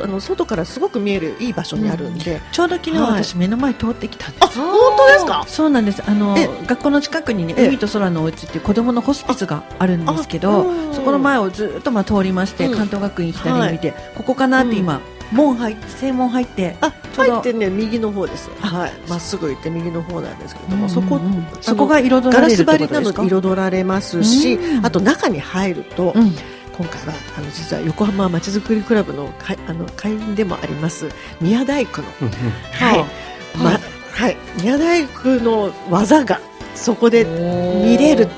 [0.03, 4.59] あの外からすごく見えるいい場所にあるんで、うん、ちょうど昨日、私目の前通ってきたんです。
[4.59, 5.45] 本当ですか？
[5.47, 6.03] そうなんです。
[6.05, 6.35] あの
[6.67, 15.01] 学校の近くにね海と空のお家っていう子供のホスピスがあるんですけど、そこの前をずっとまあ通りまして、関東学院左見て、はい、ここかなって今。
[15.35, 18.51] 門入って正門入ってあ入ってね右の方です。
[18.61, 18.93] はい。
[19.09, 21.21] まっすぐ行って右の方なんですけれども、そこ
[21.61, 26.15] そこが彩られるガラス張りなので彩られますし、あと中に入ると、
[26.77, 31.09] 今回はあの実は横浜まちづくりクラブのかあの会員でもあります
[31.41, 32.09] 宮大工の、
[32.73, 33.05] はい、
[33.57, 33.79] ま
[34.15, 36.41] はい、宮大工の技が
[36.75, 38.29] そこで見れる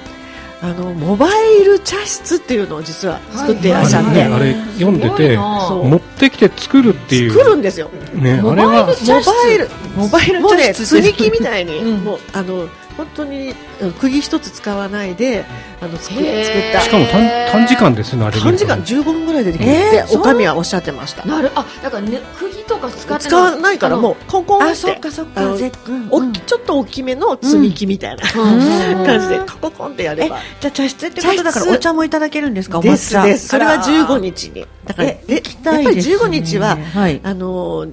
[0.62, 1.28] あのモバ
[1.60, 7.30] イル茶室っていうのを実は作っていらっしゃって、あれ読んでて持ってきて作るっていう。
[7.30, 10.86] 作るんですよ、ね、あれはモバイルモバイル茶室。
[10.86, 13.54] 積み木みたいに、もうあの本当に
[14.00, 15.44] 釘一つ使わないで
[15.80, 16.80] あの作作った。
[16.80, 19.70] しかも短短時間ですねあれ短時間15分ぐらいでできる。
[19.70, 21.24] っておかみはおっしゃってました。
[21.26, 24.70] なるあだから、ね、釘とか使って使わないからもうコンコンって。
[24.72, 28.22] あそっかそっかおちょっと大きめの積み木みたいな。
[29.06, 30.38] 感じでコココンってやれば。
[30.60, 33.48] じゃあ茶室ってことだからお茶もいただけるんですかですです。
[33.48, 34.66] それは15日に。
[34.86, 37.92] だからで、やっぱり15日は、はい、あの、うん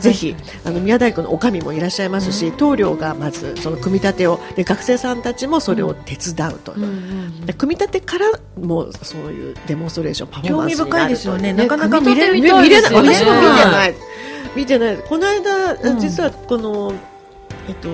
[0.00, 0.34] ぜひ
[0.64, 8.26] あの宮大工の女将もいらっしゃいますし、棟梁がまずその組み立てをで学生さんたちもそれを手伝うと、うん組み立てから
[8.60, 11.52] もそういうデモンストレーションパフォーマンス興味深いですよね。
[11.52, 12.94] なかなか見れ見れない。
[12.94, 13.94] 私も見てない。
[14.56, 14.96] 見てない。
[14.96, 16.92] この間、うん、実はこの
[17.68, 17.88] えっと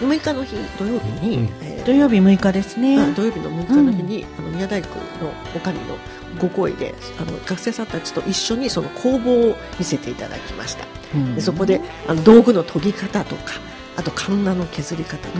[0.00, 1.48] 6日の日土曜日に、うん。
[1.62, 3.12] えー、土曜日6日ですね。
[3.14, 5.98] 土曜日の6日の日に、あの宮大工の女将の
[6.38, 10.84] ご好意であの学生さんたちと一緒にその工房を見せていただきました、
[11.34, 13.54] でそこであの道具の研ぎ方とか
[13.96, 15.38] あとカンナの削り方とか。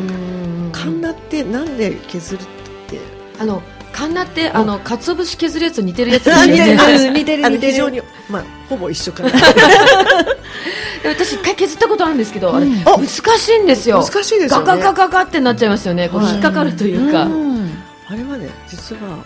[0.73, 2.45] カンナってなんで削るっ
[2.89, 2.99] て？
[3.39, 7.11] あのカンナってあの鰹節削るやつ似てるやつですよね。
[7.11, 9.31] 似てる似てる非常にまあほぼ一緒かな。
[11.05, 14.05] 私一回削ったことあるんですけど、あれ難しいんですよ。
[14.05, 17.29] 難しいですよ、ね、ガガガガガってなっちゃいますよね、こう引っかかるというか、
[18.09, 19.25] あれはね実は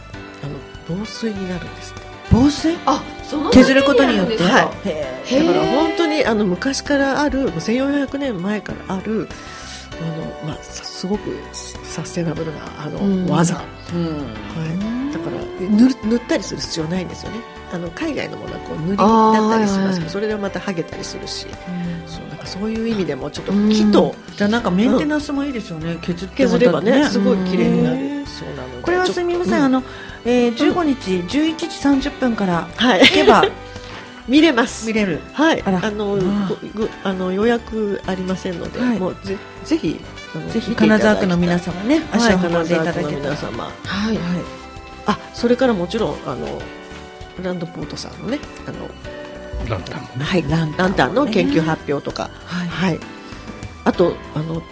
[0.86, 1.94] 防水になるんです
[2.30, 2.76] 防水？
[2.86, 9.28] あその削ることによって、はい、だから本当にあの昔からある1400年前からある
[10.00, 13.62] あの、まあ、すごくサステナブルなあの、うん、技、
[13.94, 14.06] うん。
[14.06, 15.42] はい、だから
[16.08, 17.38] 塗ったりする必要ないんですよね
[17.72, 28.12] あの海外のものはこう塗りだったりしますけど、それでまた剥げたりするし、うん、そうなんかそういう意味でもちょっと木と、じゃなんかメンテナンスもいいですよね、削って削ればねすごい綺麗になる。
[28.26, 29.82] そうなのこれはすみません、あの
[30.24, 33.44] えー、15日11時30分から行けば、
[34.28, 34.86] 見れます。
[34.86, 35.20] 見れる。
[35.32, 35.62] はい。
[35.62, 36.18] あの
[37.02, 40.00] あの予約ありませんので、はい、もうぜぜひ
[40.52, 44.18] ぜひ金沢区の皆様ね足を運んでいただけたら、様はい、はい、
[45.06, 46.60] あそれからもちろんあの
[47.40, 48.88] ランドポートさんのねあの
[49.68, 50.24] ランタンね。
[50.24, 53.00] はいランランタンの研究発表とか、はい、はい、
[53.84, 54.62] あとあの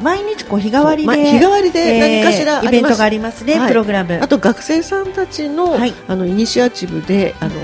[0.00, 4.18] 毎日こう日替わりで日替わりで何かしら、イベントがありますね、はい、プログラム。
[4.22, 5.76] あと学生さんたちの,、
[6.08, 7.54] あのイニシアチブであの、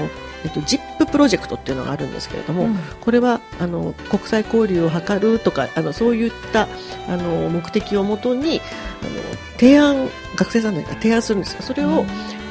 [0.45, 6.69] えっと、ジッププロジェクトっていうのがあるんですけれども、うん、これはあの国際交流を図るとかあのそういった
[7.09, 8.61] あの目的をもとに
[9.03, 9.11] あの
[9.59, 11.63] 提案学生さんが提案するんですよ。
[11.63, 12.07] それを、うん、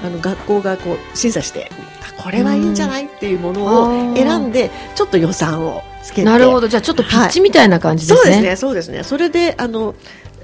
[0.06, 1.70] あの学校がこう審査して
[2.18, 6.24] これはいいんじゃないっていうものを選んで、ちょっと予算をつけて。
[6.24, 6.68] なるほど。
[6.68, 9.04] じゃあちょっとピッチみたいな感じですね、はい、そうですね。
[9.04, 9.04] そうですね。
[9.04, 9.96] それであの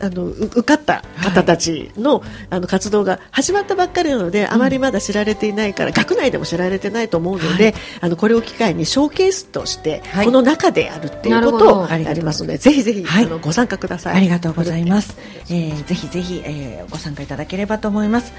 [0.02, 14.18] あの受かった方たちのはい、あの活動が始まったばっかりなので、あまりまだ知られていないから、うん、学内でも知られてないと思うので、はい、あのこれを機会にショーケースとして、はい、この中でやるっていうことをやりますのでぜひぜひ、あのご参加ください。
[14.18, 15.16] ありがとうございます、
[15.50, 18.34] えー、ぜひぜひ、えー、ご参加いただければと思います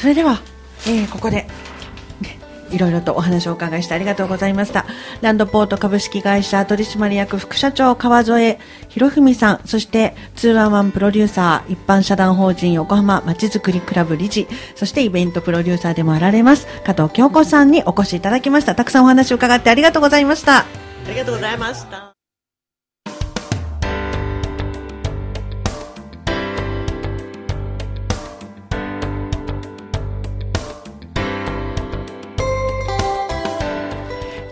[0.00, 0.40] それでは、
[0.86, 1.46] えー、ここで
[2.72, 4.86] いろいろとお話をお伺いしてありがとうございました。
[5.20, 8.58] ランドポート株式会社取締役副社長川添
[8.88, 18.74] 博文さん、そしてツーワンワンプロデューサー、一般社団法人横浜まちづくりクラブ理事、そしてイベントプロデューサーでもあられます、加藤京子さんにお越しいただきました。
[18.74, 20.60] たくさんお話を伺ってありがとうございました。
[20.60, 20.64] あ
[21.08, 22.09] りがとうございました。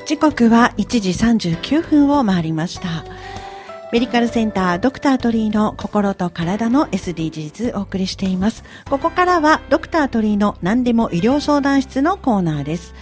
[0.08, 1.10] 時刻は1時
[1.50, 3.04] 39分を回りました。
[3.92, 8.64] メディカルセンタードクタートリーの心と体の SDGs お送りしています。
[8.88, 12.94] ここからはドクタートリーの何でも医療相談室のコーナーです。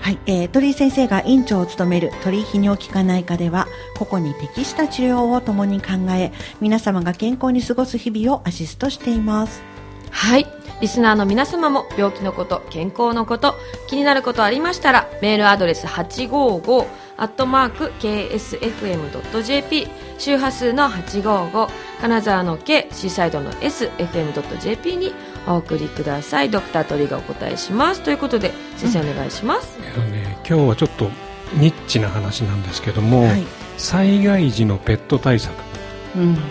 [0.00, 6.32] はい、えー、鳥居先生が院長を務める鳥居泌尿器科内科では、個々に適した治療を共に考え、
[6.62, 9.69] 皆様が健康に過ごす日々をアシストしています。
[10.10, 10.46] はい。
[10.80, 13.54] リスナーの皆様も病気のこと、健康のこと、
[13.86, 16.86] 気になることありましたら、メールアドレス855
[17.18, 21.68] アットマーク ksfm.jp 周波数の855
[22.00, 25.12] 金沢の K シーサイドの sfm.jp に
[25.46, 26.50] お送りください。
[26.50, 28.00] ドクタートリがお答えします。
[28.00, 31.10] ということで先生お願いします、うん、ね、今日はちょっと
[31.52, 33.44] ニッチな話なんですけども、はい、
[33.76, 35.52] 災害時のペット対策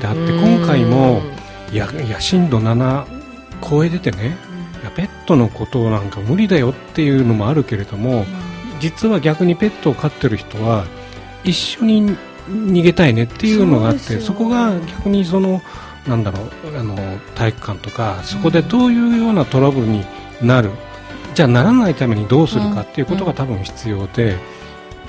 [0.02, 1.22] であって、うん、今回も
[1.74, 1.88] や
[2.20, 3.19] 震度7
[3.62, 4.38] 超えててね、
[4.82, 8.26] いやペットのことなんか無理だよっていうのもあるけれども、
[8.80, 10.86] 実は逆にペットを飼ってる人は
[11.44, 12.16] 一緒に
[12.48, 15.62] 逃げたいねっていうのがあってそこが逆にその
[16.08, 16.96] なんだろうあの
[17.36, 20.06] 体育館とかそこでどういうようなトラブルに
[20.42, 20.72] なる、
[21.36, 24.38] じゃあならないためにどうするかっていうことが多分必要で、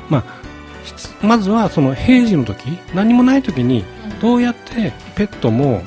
[0.09, 3.85] まあ、まずはその平時の時何もない時に
[4.21, 5.83] どうやってペットも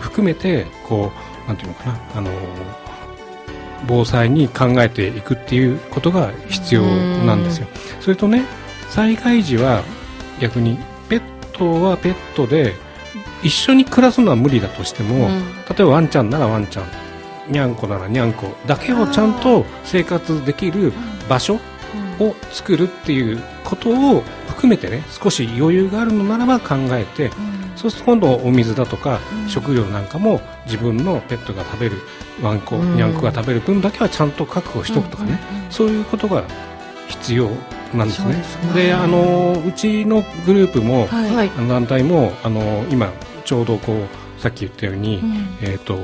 [0.00, 2.30] 含めてこうなんていうのかなあの
[3.86, 7.68] 防災に考えていくっていうことが必要なんですよ。
[8.00, 8.44] それとね
[8.88, 9.82] 災害時は
[10.40, 10.78] 逆に
[11.08, 11.20] ペッ
[11.52, 12.74] トはペットで
[13.42, 16.86] 一緒に暮らすのは無理だとしても、うん、例えばワンちゃんならワンちゃん
[17.48, 20.92] にゃんこならにゃんこだけをちゃんと生活できる
[21.28, 21.60] 場所
[22.18, 27.30] を作るっていうことを含めてね少し余裕があるのならば考えて、
[27.76, 31.98] そうすると今度お水だとか、食料なんかも自分のペットが食べる
[32.42, 35.38] ワンコ、にゃんこが食べる分だけはちゃんと確保しておくとかね、
[35.70, 36.44] そういうことが
[37.08, 37.48] 必要
[37.94, 38.42] なんですね。
[38.74, 43.10] で、あのうちのグループも、はい、団体もあの今
[43.44, 45.94] ちょうどこうさっき言ったように、うん、えっ、ー、と、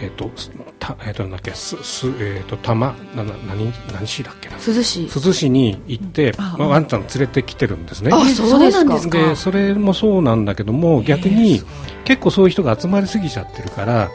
[0.00, 0.30] えっ、ー、と、
[0.78, 4.58] た、えっ、ー、と、なんだっけ、す、す、えっ、と、たま、な、な、何、何市だっけな？
[4.58, 5.08] 鈴市。
[5.08, 8.10] 鈴市に行って、まあ、ワンちゃん連れてきてるんですね。
[8.12, 8.98] あ、そうですか。
[9.10, 11.62] で、それもそうなんだけども、逆に、
[12.04, 14.10] 結構そういう人が集まりすぎちゃってるから、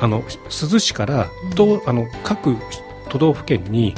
[0.00, 2.56] あの、鈴市から、と、あの、各
[3.08, 3.94] 都道府県に、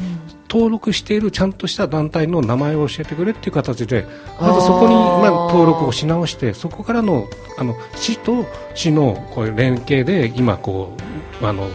[0.52, 4.06] 登録しているちゃんとした団体の名前を教えてくれっていう形で
[4.38, 7.26] まずそこにまあ登録をし直してそこからの
[7.56, 8.44] あの市と
[8.74, 10.94] 市のこう連携で今こ
[11.40, 11.70] うあの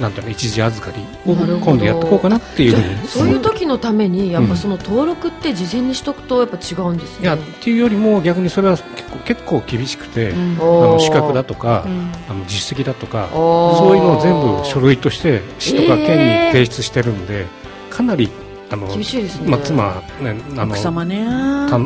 [0.00, 3.08] なんていうの一時預かりを今度やっていこうかなっていうふうに。
[3.08, 17.61] そういう時のためにやっぱその登録って事前にしとくとやっぱ違うんですね、いやっていうよりも逆にそれは結構結構厳しくて、うん、あの資格だとか、うん、あの実績だとかそういうのを全部書類として市とか県に提出してるんで、えー
[17.92, 18.30] かなり
[18.70, 21.26] あの厳しいですね、まあ、妻、ね、あの奥様ね。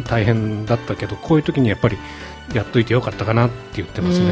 [0.04, 1.98] 大変だったけどこういう時にやっぱり
[2.54, 4.26] やっといてよかったかなって言ってますね。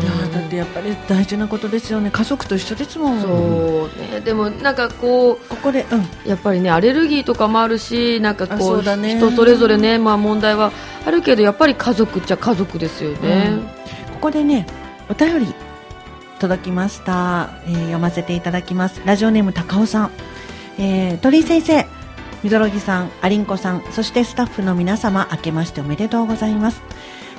[0.00, 2.10] いやだってやっぱり大事なことですよね。
[2.10, 3.20] 家族と一緒ですもん。
[3.20, 4.20] そうね。
[4.20, 10.72] でもなんかこうここで、うん、やっぱりねアレルギーとかもあるしなんかこう、ね、人それぞれね、まあ、問題は
[11.04, 13.60] あるけどやっぱり家族っちゃ家族ですよね、うん、
[14.14, 14.66] ここでね
[15.10, 15.54] お便り
[16.38, 19.02] 届きました、えー、読ませていただきます。
[19.04, 20.10] ラジオネーム高尾さん
[20.78, 21.86] えー、鳥居先生、
[22.42, 26.82] みぞろぎさん、ありんこさん、そしてスタッフの皆様、明けましておめでとうございます。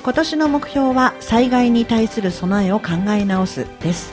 [0.04, 4.12] 今年の目標は災害に対する備えを考え直すです、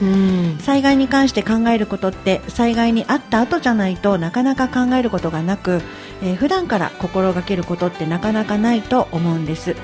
[0.60, 5.82] 災害に関して考えることって災害にあった後じゃないとなかなか考えることがなく、
[6.24, 9.76] えー、普段から心がけることってなかなかないと思うんです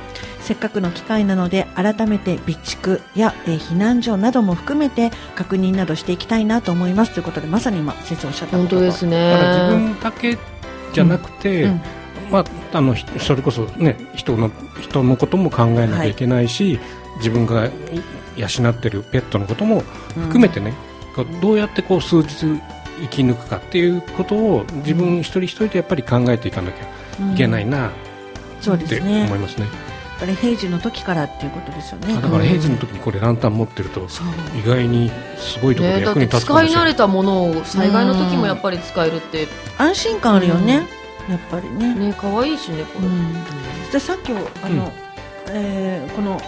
[0.47, 7.11] せっかくの機会なので改めて備蓄や、えー、避難所なども含めて確認などしていきたいなと思います。
[7.11, 9.31] ということでまさに今先生おっしゃった本当ですね。
[9.31, 10.37] だから自分だけ
[10.93, 11.71] じゃなくて、うん。
[11.71, 11.81] うん、
[12.31, 12.45] まあ、
[12.77, 17.69] あのそれこそ、ね、人の人のことも考えなきゃいけないし、はい、自分が
[18.37, 19.81] 養っているペットのことも
[20.13, 20.73] 含めてね、
[21.17, 22.45] うん、どうやってこう数日
[23.01, 27.91] 生き抜くかっていうことを自分一人一人でやっぱり考えていかなきゃいけないなっ
[28.87, 29.86] て思いますね。
[30.19, 32.13] ぱり平時の時からっていうことですよね。
[32.15, 34.07] だから平時の時にこれランタン持ってると
[34.55, 36.67] 意外にすごいところで役に立つかもし。
[36.67, 39.47] れない、ね、使い慣れたものを災害の時もやっぱり使えるって。
[39.77, 40.87] 安心感あるよね、
[41.29, 41.93] やっぱりね。
[41.93, 44.91] ね可愛いしねこれ、うん、でさっきあの、うん、
[45.49, 46.41] えー、この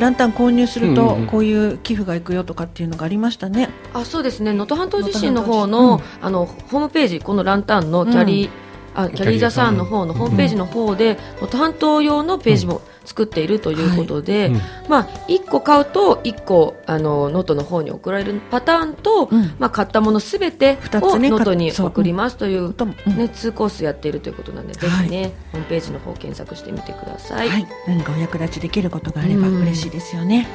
[0.00, 3.68] ランタン購入するとこういう寄付がいくよとかっていうのがありましたね。
[3.92, 4.52] あそうですね。
[4.52, 8.50] 能登半島地震の方の、うん、あのホームページこのランタンのキャリー、
[8.94, 14.54] あキャリーザさんの方のホームページの方で、うん、担当用のページも作っているということで、うん。
[14.54, 30.46] はい、まあ、1個買うと1個あの能登の方に送られるパターンと、うん、まあ、買ったものすべてを能登に送りますという、ね、2コースやっているということなんで、ぜひね、ホームページの方検索してみてください、はい、何かお役立ちできることがあれば嬉しいですよね、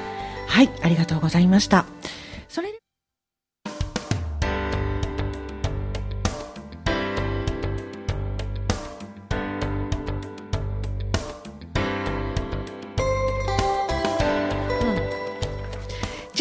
[0.47, 0.69] はい。
[0.81, 1.85] ありがとうございました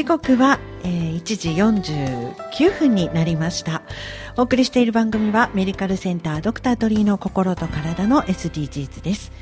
[0.04, 3.80] 時刻は、えー、1時49分になりました。
[4.36, 9.32] お送りしている番組はメディカルセンタードクタートリーの心と体の SDGs です、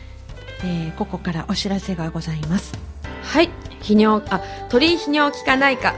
[0.63, 2.79] えー、ここからお知らせがございます。
[3.25, 3.51] はい。
[3.81, 5.97] 泌尿あ鳥泌尿器科内科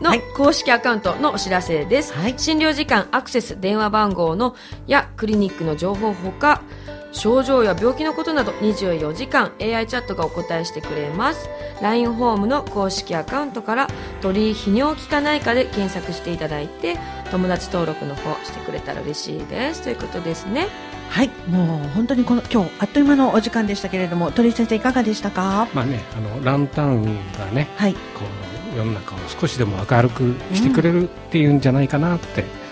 [0.00, 4.54] の公式アカウントのお知らせです、はい、診療時間アクセス電話番号の
[4.86, 6.62] やクリニックの情報ほか
[7.14, 11.48] 症状や病気のことなど24時間 AI チャットがお答えしてくれます。
[11.80, 13.88] LINE ホームの公式アカウントから
[14.20, 16.98] 鳥居泌尿器科内科で検索していただいて
[17.30, 19.82] 友達登録の方してくれたら嬉しいです。
[19.82, 20.68] ということですね。
[21.08, 25.68] はいもう本当にこの今日あっという間のお時間でしたけれども鳥居先生いかがでしたか？
[25.74, 27.04] まあねあのランタン
[27.38, 28.00] がね、はい、こ
[28.74, 32.63] う世の中を少しでも明るくしてくれるっていうんじゃないかなって、うん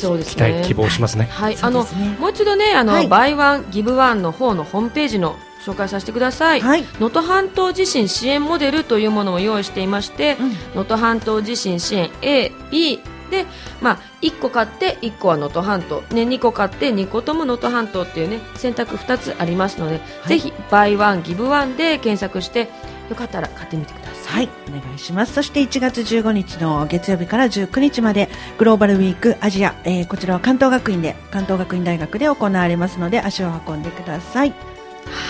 [0.00, 1.28] そうですね、期待希望しますね。
[1.30, 1.86] はい、あの、
[2.18, 6.62] もう一度ね、あの、バイワンギブワンの方のホームページの紹介させてください。
[6.62, 10.36] 能、は、登、半島地震支援モデルというものを用意していまして、
[10.74, 13.46] 能、う、登、半島地震支援 A、B で、
[13.80, 22.68] まあ、1個買って1個は能登半島、ね、2個買って2個とも能登半島っていうね選択2つありますので、はい、ぜひバイワンギブワンで検索して
[23.08, 24.10] よかったら買ってみてください。
[24.30, 25.32] はいお願いします。
[25.32, 28.28] そして1月15日の月曜日から19日まで
[28.58, 34.54] グローバルウィークアジア、えー、こちらは関東学院で関東学院大学で行われますので足を運んでください。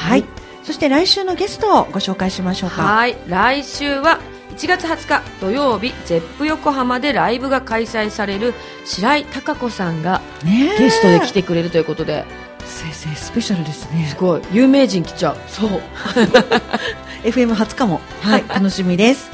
[0.06, 0.24] はい、
[0.62, 2.82] そして来週のゲストをご紹介しましょうか。
[2.82, 3.16] はい。
[3.26, 4.20] 来週は
[4.60, 8.52] 1月20日土曜日 ZEP 横浜でライブが開催される
[8.84, 12.26] 白井貴子さんがゲストで来てくれるということで。
[12.66, 14.06] 先生スペシャルですね。
[14.08, 14.42] すごい。
[14.52, 15.36] 有名人来ちゃう。
[15.48, 15.80] そう。
[17.24, 18.02] FM 初かも。
[18.20, 19.30] はい 楽しみです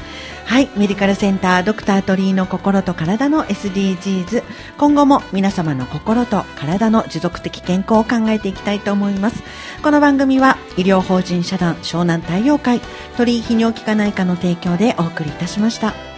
[0.47, 4.43] はいメディカルセンタードクター鳥居の心と体の SDGs
[4.77, 9.43] 今後も皆様の心と体の持続的健康を考えていきたいと思います。
[9.83, 12.79] この番組は医療法人社団湘南太陽会
[13.17, 16.16] 鳥居泌尿器科内科の提供でお送りいたしました。